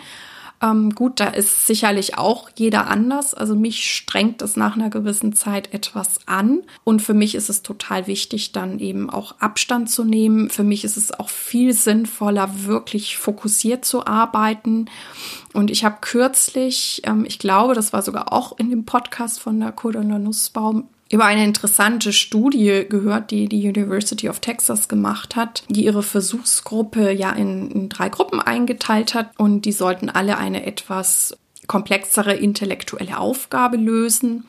Ähm, 0.64 0.94
gut, 0.94 1.20
da 1.20 1.26
ist 1.26 1.66
sicherlich 1.66 2.16
auch 2.16 2.48
jeder 2.56 2.86
anders. 2.86 3.34
Also 3.34 3.54
mich 3.54 3.94
strengt 3.94 4.40
es 4.40 4.56
nach 4.56 4.76
einer 4.76 4.88
gewissen 4.88 5.34
Zeit 5.34 5.74
etwas 5.74 6.20
an. 6.26 6.62
Und 6.84 7.02
für 7.02 7.12
mich 7.12 7.34
ist 7.34 7.50
es 7.50 7.62
total 7.62 8.06
wichtig, 8.06 8.52
dann 8.52 8.78
eben 8.78 9.10
auch 9.10 9.34
Abstand 9.40 9.90
zu 9.90 10.04
nehmen. 10.04 10.48
Für 10.48 10.64
mich 10.64 10.84
ist 10.84 10.96
es 10.96 11.12
auch 11.12 11.28
viel 11.28 11.74
sinnvoller, 11.74 12.64
wirklich 12.64 13.18
fokussiert 13.18 13.84
zu 13.84 14.06
arbeiten. 14.06 14.86
Und 15.52 15.70
ich 15.70 15.84
habe 15.84 15.98
kürzlich, 16.00 17.02
ähm, 17.04 17.24
ich 17.26 17.38
glaube, 17.38 17.74
das 17.74 17.92
war 17.92 18.00
sogar 18.00 18.32
auch 18.32 18.58
in 18.58 18.70
dem 18.70 18.86
Podcast 18.86 19.40
von 19.40 19.60
der 19.60 19.72
Kodola 19.72 20.18
Nussbaum, 20.18 20.88
über 21.10 21.26
eine 21.26 21.44
interessante 21.44 22.12
Studie 22.12 22.86
gehört, 22.88 23.30
die 23.30 23.48
die 23.48 23.68
University 23.68 24.28
of 24.28 24.40
Texas 24.40 24.88
gemacht 24.88 25.36
hat, 25.36 25.64
die 25.68 25.84
ihre 25.84 26.02
Versuchsgruppe 26.02 27.12
ja 27.12 27.30
in, 27.30 27.70
in 27.70 27.88
drei 27.88 28.08
Gruppen 28.08 28.40
eingeteilt 28.40 29.14
hat 29.14 29.30
und 29.38 29.62
die 29.62 29.72
sollten 29.72 30.08
alle 30.08 30.38
eine 30.38 30.64
etwas 30.66 31.36
komplexere 31.66 32.34
intellektuelle 32.34 33.18
Aufgabe 33.18 33.76
lösen. 33.76 34.44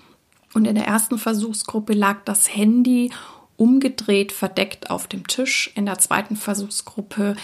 Und 0.54 0.66
in 0.66 0.76
der 0.76 0.88
ersten 0.88 1.18
Versuchsgruppe 1.18 1.94
lag 1.94 2.20
das 2.24 2.56
Handy 2.56 3.12
umgedreht 3.58 4.32
verdeckt 4.32 4.90
auf 4.90 5.08
dem 5.08 5.28
Tisch. 5.28 5.72
In 5.76 5.86
der 5.86 5.98
zweiten 5.98 6.36
Versuchsgruppe 6.36 7.36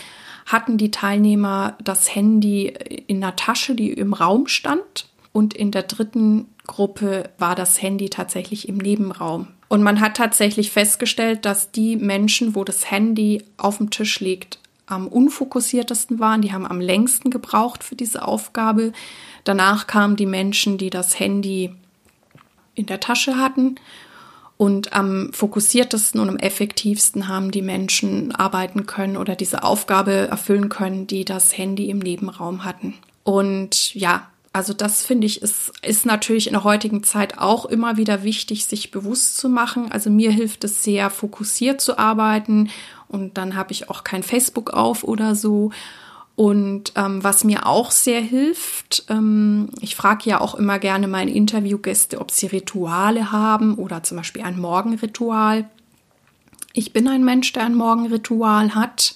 hatten 0.46 0.78
die 0.78 0.92
Teilnehmer 0.92 1.78
das 1.84 2.14
Handy 2.14 2.68
in 3.08 3.22
der 3.22 3.36
Tasche, 3.36 3.76
die 3.76 3.92
im 3.92 4.14
Raum 4.14 4.48
stand. 4.48 5.08
Und 5.34 5.54
in 5.54 5.72
der 5.72 5.84
dritten 5.84 6.48
Gruppe 6.68 7.30
war 7.38 7.56
das 7.56 7.82
Handy 7.82 8.10
tatsächlich 8.10 8.68
im 8.68 8.78
Nebenraum. 8.78 9.48
Und 9.70 9.84
man 9.84 10.02
hat 10.02 10.18
tatsächlich 10.18 10.72
festgestellt, 10.72 11.46
dass 11.46 11.72
die 11.72 11.96
Menschen, 11.96 12.56
wo 12.56 12.64
das 12.64 12.92
Handy 12.92 13.44
auf 13.58 13.78
dem 13.78 13.90
Tisch 13.90 14.20
liegt, 14.20 14.60
am 14.86 15.08
unfokussiertesten 15.08 16.20
waren. 16.20 16.42
Die 16.42 16.52
haben 16.52 16.68
am 16.68 16.82
längsten 16.82 17.30
gebraucht 17.30 17.84
für 17.84 17.96
diese 17.96 18.28
Aufgabe. 18.28 18.92
Danach 19.46 19.88
kamen 19.88 20.18
die 20.18 20.26
Menschen, 20.26 20.78
die 20.78 20.90
das 20.90 21.18
Handy 21.18 21.74
in 22.76 22.86
der 22.86 23.00
Tasche 23.00 23.38
hatten. 23.38 23.76
Und 24.58 24.94
am 24.94 25.32
fokussiertesten 25.34 26.22
und 26.22 26.30
am 26.30 26.38
effektivsten 26.38 27.28
haben 27.28 27.50
die 27.50 27.64
Menschen 27.64 28.36
arbeiten 28.36 28.86
können 28.86 29.18
oder 29.18 29.36
diese 29.36 29.64
Aufgabe 29.64 30.28
erfüllen 30.28 30.70
können, 30.70 31.08
die 31.08 31.26
das 31.26 31.58
Handy 31.58 31.90
im 31.90 31.98
Nebenraum 31.98 32.64
hatten. 32.64 32.94
Und 33.24 33.96
ja, 33.96 34.28
also 34.54 34.74
das 34.74 35.06
finde 35.06 35.28
ich 35.28 35.42
ist, 35.42 35.72
ist 35.82 36.06
natürlich 36.06 36.48
in 36.48 36.54
der 36.54 36.64
heutigen 36.64 37.04
Zeit 37.04 37.38
auch 37.38 37.66
immer 37.66 37.98
wieder 37.98 38.24
wichtig, 38.24 38.66
sich 38.66 38.92
bewusst 38.92 39.38
zu 39.38 39.48
machen. 39.48 39.92
Also 39.92 40.10
mir 40.10 40.32
hilft 40.32 40.64
es 40.66 40.84
sehr, 40.84 41.10
fokussiert 41.10 41.80
zu 41.80 41.98
arbeiten 41.98 42.70
und 43.08 43.38
dann 43.38 43.56
habe 43.56 43.72
ich 43.72 43.90
auch 43.90 44.04
kein 44.04 44.24
Facebook 44.24 44.72
auf 44.72 45.04
oder 45.04 45.36
so. 45.36 45.72
Und 46.36 46.94
ähm, 46.96 47.24
was 47.24 47.44
mir 47.44 47.66
auch 47.66 47.92
sehr 47.92 48.22
hilft, 48.22 49.04
ähm, 49.10 49.70
ich 49.80 49.96
frage 49.96 50.30
ja 50.30 50.42
auch 50.42 50.56
immer 50.56 50.80
gerne 50.80 51.08
meine 51.08 51.32
Interviewgäste, 51.32 52.20
ob 52.20 52.32
sie 52.32 52.48
Rituale 52.48 53.32
haben 53.32 53.76
oder 53.76 54.04
zum 54.04 54.18
Beispiel 54.18 54.42
ein 54.42 54.60
Morgenritual. 54.60 55.70
Ich 56.74 56.94
bin 56.94 57.08
ein 57.08 57.24
Mensch, 57.24 57.52
der 57.54 57.66
ein 57.66 57.76
Morgenritual 57.76 58.76
hat. 58.76 59.16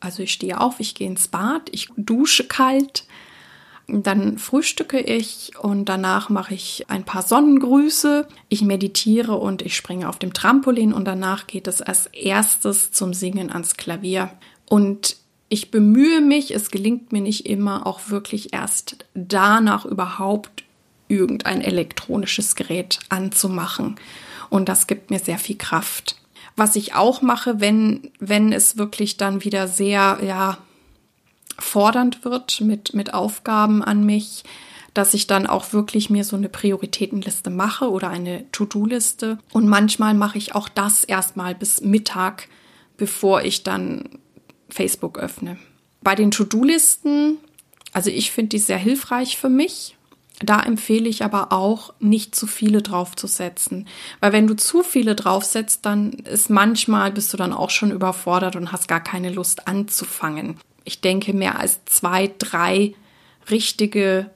Also 0.00 0.22
ich 0.22 0.32
stehe 0.32 0.60
auf, 0.60 0.78
ich 0.78 0.94
gehe 0.94 1.06
ins 1.06 1.28
Bad, 1.28 1.68
ich 1.72 1.88
dusche 1.96 2.44
kalt, 2.44 3.04
dann 3.92 4.38
frühstücke 4.38 4.98
ich 4.98 5.52
und 5.60 5.86
danach 5.86 6.30
mache 6.30 6.54
ich 6.54 6.86
ein 6.88 7.04
paar 7.04 7.22
Sonnengrüße. 7.22 8.26
Ich 8.48 8.62
meditiere 8.62 9.36
und 9.36 9.60
ich 9.62 9.76
springe 9.76 10.08
auf 10.08 10.18
dem 10.18 10.32
Trampolin 10.32 10.92
und 10.92 11.04
danach 11.04 11.46
geht 11.46 11.68
es 11.68 11.82
als 11.82 12.06
erstes 12.06 12.92
zum 12.92 13.12
Singen 13.12 13.50
ans 13.50 13.76
Klavier. 13.76 14.30
Und 14.66 15.16
ich 15.50 15.70
bemühe 15.70 16.22
mich, 16.22 16.54
es 16.54 16.70
gelingt 16.70 17.12
mir 17.12 17.20
nicht 17.20 17.44
immer, 17.46 17.86
auch 17.86 18.08
wirklich 18.08 18.54
erst 18.54 19.04
danach 19.12 19.84
überhaupt 19.84 20.64
irgendein 21.08 21.60
elektronisches 21.60 22.56
Gerät 22.56 22.98
anzumachen. 23.10 23.96
Und 24.48 24.70
das 24.70 24.86
gibt 24.86 25.10
mir 25.10 25.18
sehr 25.18 25.38
viel 25.38 25.58
Kraft. 25.58 26.16
Was 26.56 26.76
ich 26.76 26.94
auch 26.94 27.20
mache, 27.20 27.60
wenn, 27.60 28.10
wenn 28.18 28.52
es 28.52 28.78
wirklich 28.78 29.18
dann 29.18 29.44
wieder 29.44 29.68
sehr, 29.68 30.20
ja, 30.26 30.58
fordernd 31.58 32.24
wird 32.24 32.60
mit, 32.60 32.94
mit 32.94 33.14
Aufgaben 33.14 33.82
an 33.82 34.04
mich, 34.04 34.44
dass 34.94 35.14
ich 35.14 35.26
dann 35.26 35.46
auch 35.46 35.72
wirklich 35.72 36.10
mir 36.10 36.24
so 36.24 36.36
eine 36.36 36.48
Prioritätenliste 36.48 37.50
mache 37.50 37.90
oder 37.90 38.10
eine 38.10 38.50
To-Do-Liste. 38.52 39.38
Und 39.52 39.66
manchmal 39.66 40.14
mache 40.14 40.38
ich 40.38 40.54
auch 40.54 40.68
das 40.68 41.04
erstmal 41.04 41.54
bis 41.54 41.80
Mittag, 41.80 42.48
bevor 42.96 43.42
ich 43.42 43.62
dann 43.62 44.18
Facebook 44.68 45.18
öffne. 45.18 45.56
Bei 46.02 46.14
den 46.14 46.30
To-Do-Listen, 46.30 47.38
also 47.92 48.10
ich 48.10 48.32
finde 48.32 48.50
die 48.50 48.58
sehr 48.58 48.78
hilfreich 48.78 49.38
für 49.38 49.48
mich. 49.48 49.96
Da 50.44 50.60
empfehle 50.60 51.08
ich 51.08 51.24
aber 51.24 51.52
auch, 51.52 51.94
nicht 52.00 52.34
zu 52.34 52.46
viele 52.46 52.82
draufzusetzen. 52.82 53.86
Weil 54.20 54.32
wenn 54.32 54.48
du 54.48 54.56
zu 54.56 54.82
viele 54.82 55.14
draufsetzt, 55.14 55.86
dann 55.86 56.10
ist 56.10 56.50
manchmal, 56.50 57.12
bist 57.12 57.32
du 57.32 57.36
dann 57.36 57.52
auch 57.52 57.70
schon 57.70 57.92
überfordert 57.92 58.56
und 58.56 58.72
hast 58.72 58.88
gar 58.88 59.00
keine 59.00 59.30
Lust 59.30 59.68
anzufangen 59.68 60.58
ich 60.84 61.00
denke, 61.00 61.32
mehr 61.32 61.58
als 61.58 61.80
zwei, 61.86 62.32
drei 62.38 62.94
richtige 63.50 64.30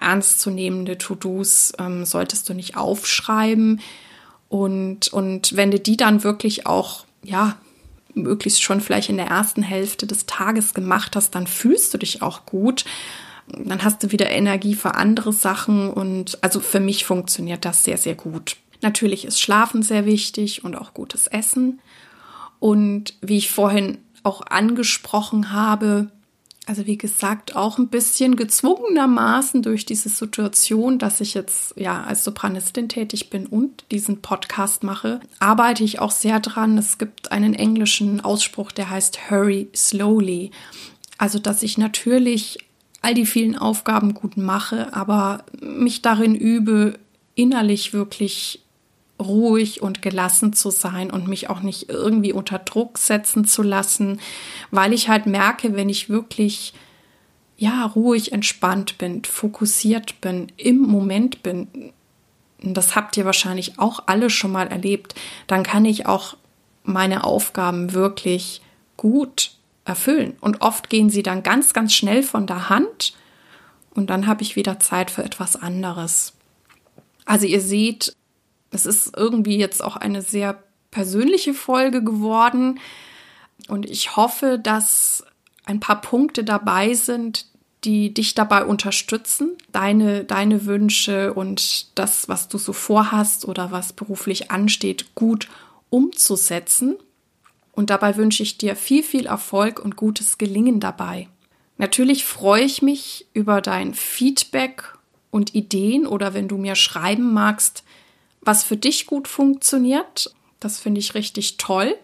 ernstzunehmende 0.00 0.98
To-Dos 0.98 1.72
ähm, 1.78 2.04
solltest 2.04 2.48
du 2.48 2.54
nicht 2.54 2.76
aufschreiben. 2.76 3.80
Und, 4.48 5.08
und 5.08 5.56
wenn 5.56 5.70
du 5.70 5.78
die 5.78 5.96
dann 5.96 6.24
wirklich 6.24 6.66
auch, 6.66 7.04
ja, 7.22 7.56
möglichst 8.14 8.62
schon 8.62 8.80
vielleicht 8.80 9.10
in 9.10 9.18
der 9.18 9.26
ersten 9.26 9.62
Hälfte 9.62 10.06
des 10.06 10.26
Tages 10.26 10.74
gemacht 10.74 11.16
hast, 11.16 11.34
dann 11.34 11.46
fühlst 11.46 11.92
du 11.92 11.98
dich 11.98 12.22
auch 12.22 12.46
gut. 12.46 12.84
Dann 13.48 13.84
hast 13.84 14.02
du 14.02 14.10
wieder 14.10 14.30
Energie 14.30 14.74
für 14.74 14.94
andere 14.94 15.32
Sachen 15.32 15.90
und 15.90 16.42
also 16.42 16.60
für 16.60 16.80
mich 16.80 17.04
funktioniert 17.04 17.64
das 17.64 17.84
sehr, 17.84 17.98
sehr 17.98 18.14
gut. 18.14 18.56
Natürlich 18.80 19.24
ist 19.24 19.40
Schlafen 19.40 19.82
sehr 19.82 20.06
wichtig 20.06 20.64
und 20.64 20.74
auch 20.74 20.94
gutes 20.94 21.26
Essen. 21.26 21.80
Und 22.58 23.14
wie 23.20 23.36
ich 23.36 23.50
vorhin 23.50 23.98
auch 24.26 24.42
angesprochen 24.42 25.52
habe, 25.52 26.10
also 26.66 26.84
wie 26.84 26.98
gesagt, 26.98 27.54
auch 27.54 27.78
ein 27.78 27.88
bisschen 27.88 28.34
gezwungenermaßen 28.34 29.62
durch 29.62 29.86
diese 29.86 30.08
Situation, 30.08 30.98
dass 30.98 31.20
ich 31.20 31.34
jetzt 31.34 31.74
ja 31.76 32.02
als 32.02 32.24
Sopranistin 32.24 32.88
tätig 32.88 33.30
bin 33.30 33.46
und 33.46 33.84
diesen 33.92 34.20
Podcast 34.20 34.82
mache, 34.82 35.20
arbeite 35.38 35.84
ich 35.84 36.00
auch 36.00 36.10
sehr 36.10 36.40
dran. 36.40 36.76
Es 36.76 36.98
gibt 36.98 37.30
einen 37.30 37.54
englischen 37.54 38.20
Ausspruch, 38.20 38.72
der 38.72 38.90
heißt 38.90 39.30
Hurry 39.30 39.68
Slowly. 39.76 40.50
Also, 41.18 41.38
dass 41.38 41.62
ich 41.62 41.78
natürlich 41.78 42.58
all 43.00 43.14
die 43.14 43.26
vielen 43.26 43.56
Aufgaben 43.56 44.12
gut 44.12 44.36
mache, 44.36 44.92
aber 44.92 45.44
mich 45.60 46.02
darin 46.02 46.34
übe, 46.34 46.98
innerlich 47.36 47.92
wirklich 47.92 48.65
ruhig 49.20 49.82
und 49.82 50.02
gelassen 50.02 50.52
zu 50.52 50.70
sein 50.70 51.10
und 51.10 51.26
mich 51.26 51.48
auch 51.48 51.60
nicht 51.60 51.88
irgendwie 51.88 52.32
unter 52.32 52.58
Druck 52.58 52.98
setzen 52.98 53.44
zu 53.44 53.62
lassen, 53.62 54.20
weil 54.70 54.92
ich 54.92 55.08
halt 55.08 55.26
merke, 55.26 55.74
wenn 55.74 55.88
ich 55.88 56.08
wirklich 56.08 56.74
ja 57.56 57.86
ruhig 57.86 58.32
entspannt 58.32 58.98
bin, 58.98 59.24
fokussiert 59.24 60.20
bin, 60.20 60.52
im 60.56 60.78
Moment 60.78 61.42
bin, 61.42 61.92
das 62.60 62.94
habt 62.94 63.16
ihr 63.16 63.24
wahrscheinlich 63.24 63.78
auch 63.78 64.04
alle 64.06 64.30
schon 64.30 64.52
mal 64.52 64.68
erlebt, 64.68 65.14
dann 65.46 65.62
kann 65.62 65.84
ich 65.84 66.06
auch 66.06 66.36
meine 66.84 67.24
Aufgaben 67.24 67.92
wirklich 67.92 68.60
gut 68.96 69.52
erfüllen. 69.84 70.36
Und 70.40 70.60
oft 70.60 70.90
gehen 70.90 71.10
sie 71.10 71.22
dann 71.22 71.42
ganz, 71.42 71.72
ganz 71.72 71.94
schnell 71.94 72.22
von 72.22 72.46
der 72.46 72.68
Hand 72.68 73.14
und 73.90 74.10
dann 74.10 74.26
habe 74.26 74.42
ich 74.42 74.56
wieder 74.56 74.78
Zeit 74.78 75.10
für 75.10 75.24
etwas 75.24 75.56
anderes. 75.56 76.34
Also 77.24 77.46
ihr 77.46 77.60
seht, 77.60 78.14
es 78.76 78.86
ist 78.86 79.16
irgendwie 79.16 79.56
jetzt 79.56 79.82
auch 79.82 79.96
eine 79.96 80.22
sehr 80.22 80.62
persönliche 80.90 81.54
Folge 81.54 82.04
geworden. 82.04 82.78
Und 83.68 83.88
ich 83.88 84.16
hoffe, 84.16 84.58
dass 84.62 85.24
ein 85.64 85.80
paar 85.80 86.00
Punkte 86.00 86.44
dabei 86.44 86.94
sind, 86.94 87.46
die 87.84 88.12
dich 88.12 88.34
dabei 88.34 88.64
unterstützen, 88.64 89.52
deine, 89.72 90.24
deine 90.24 90.66
Wünsche 90.66 91.34
und 91.34 91.98
das, 91.98 92.28
was 92.28 92.48
du 92.48 92.58
so 92.58 92.72
vorhast 92.72 93.46
oder 93.46 93.70
was 93.70 93.92
beruflich 93.92 94.50
ansteht, 94.50 95.14
gut 95.14 95.48
umzusetzen. 95.90 96.96
Und 97.72 97.90
dabei 97.90 98.16
wünsche 98.16 98.42
ich 98.42 98.58
dir 98.58 98.76
viel, 98.76 99.02
viel 99.02 99.26
Erfolg 99.26 99.80
und 99.80 99.96
gutes 99.96 100.38
Gelingen 100.38 100.80
dabei. 100.80 101.28
Natürlich 101.78 102.24
freue 102.24 102.64
ich 102.64 102.82
mich 102.82 103.26
über 103.34 103.60
dein 103.60 103.94
Feedback 103.94 104.94
und 105.30 105.54
Ideen 105.54 106.06
oder 106.06 106.32
wenn 106.32 106.48
du 106.48 106.56
mir 106.56 106.74
schreiben 106.74 107.34
magst, 107.34 107.84
was 108.46 108.64
für 108.64 108.76
dich 108.76 109.06
gut 109.06 109.28
funktioniert. 109.28 110.32
Das 110.60 110.78
finde 110.78 111.00
ich 111.00 111.14
richtig 111.14 111.58
toll. 111.58 111.96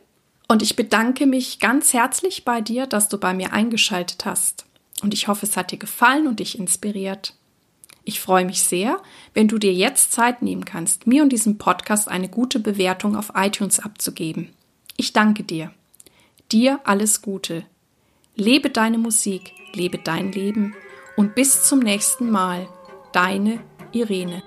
Und 0.49 0.61
ich 0.61 0.77
bedanke 0.77 1.27
mich 1.27 1.61
ganz 1.61 1.95
herzlich 1.95 2.45
bei 2.45 2.61
dir, 2.61 2.87
dass 2.87 3.09
du 3.09 3.17
bei 3.17 3.33
mir 3.33 3.53
eingeschaltet 3.53 4.27
hast. 4.27 4.67
Und 5.03 5.15
ich 5.15 5.29
hoffe, 5.29 5.47
es 5.47 5.57
hat 5.57 5.71
dir 5.73 5.79
gefallen 5.79 6.27
und 6.27 6.41
dich 6.41 6.59
inspiriert. 6.59 7.35
Ich 8.05 8.21
freue 8.21 8.45
mich 8.45 8.63
sehr, 8.63 9.01
wenn 9.33 9.49
du 9.49 9.59
dir 9.59 9.73
jetzt 9.73 10.13
Zeit 10.13 10.43
nehmen 10.43 10.65
kannst, 10.65 11.07
mir 11.07 11.23
und 11.23 11.31
diesem 11.31 11.57
Podcast 11.57 12.09
eine 12.09 12.29
gute 12.29 12.59
Bewertung 12.59 13.17
auf 13.17 13.33
iTunes 13.35 13.79
abzugeben. 13.79 14.51
Ich 14.97 15.13
danke 15.13 15.45
dir. 15.45 15.73
Dir 16.51 16.81
alles 16.85 17.23
Gute. 17.23 17.65
Lebe 18.35 18.71
deine 18.71 18.99
Musik, 18.99 19.53
lebe 19.73 19.99
dein 19.99 20.33
Leben 20.33 20.75
und 21.17 21.35
bis 21.35 21.65
zum 21.65 21.79
nächsten 21.79 22.31
Mal. 22.31 22.69
Deine 23.13 23.61
Irene. 23.93 24.43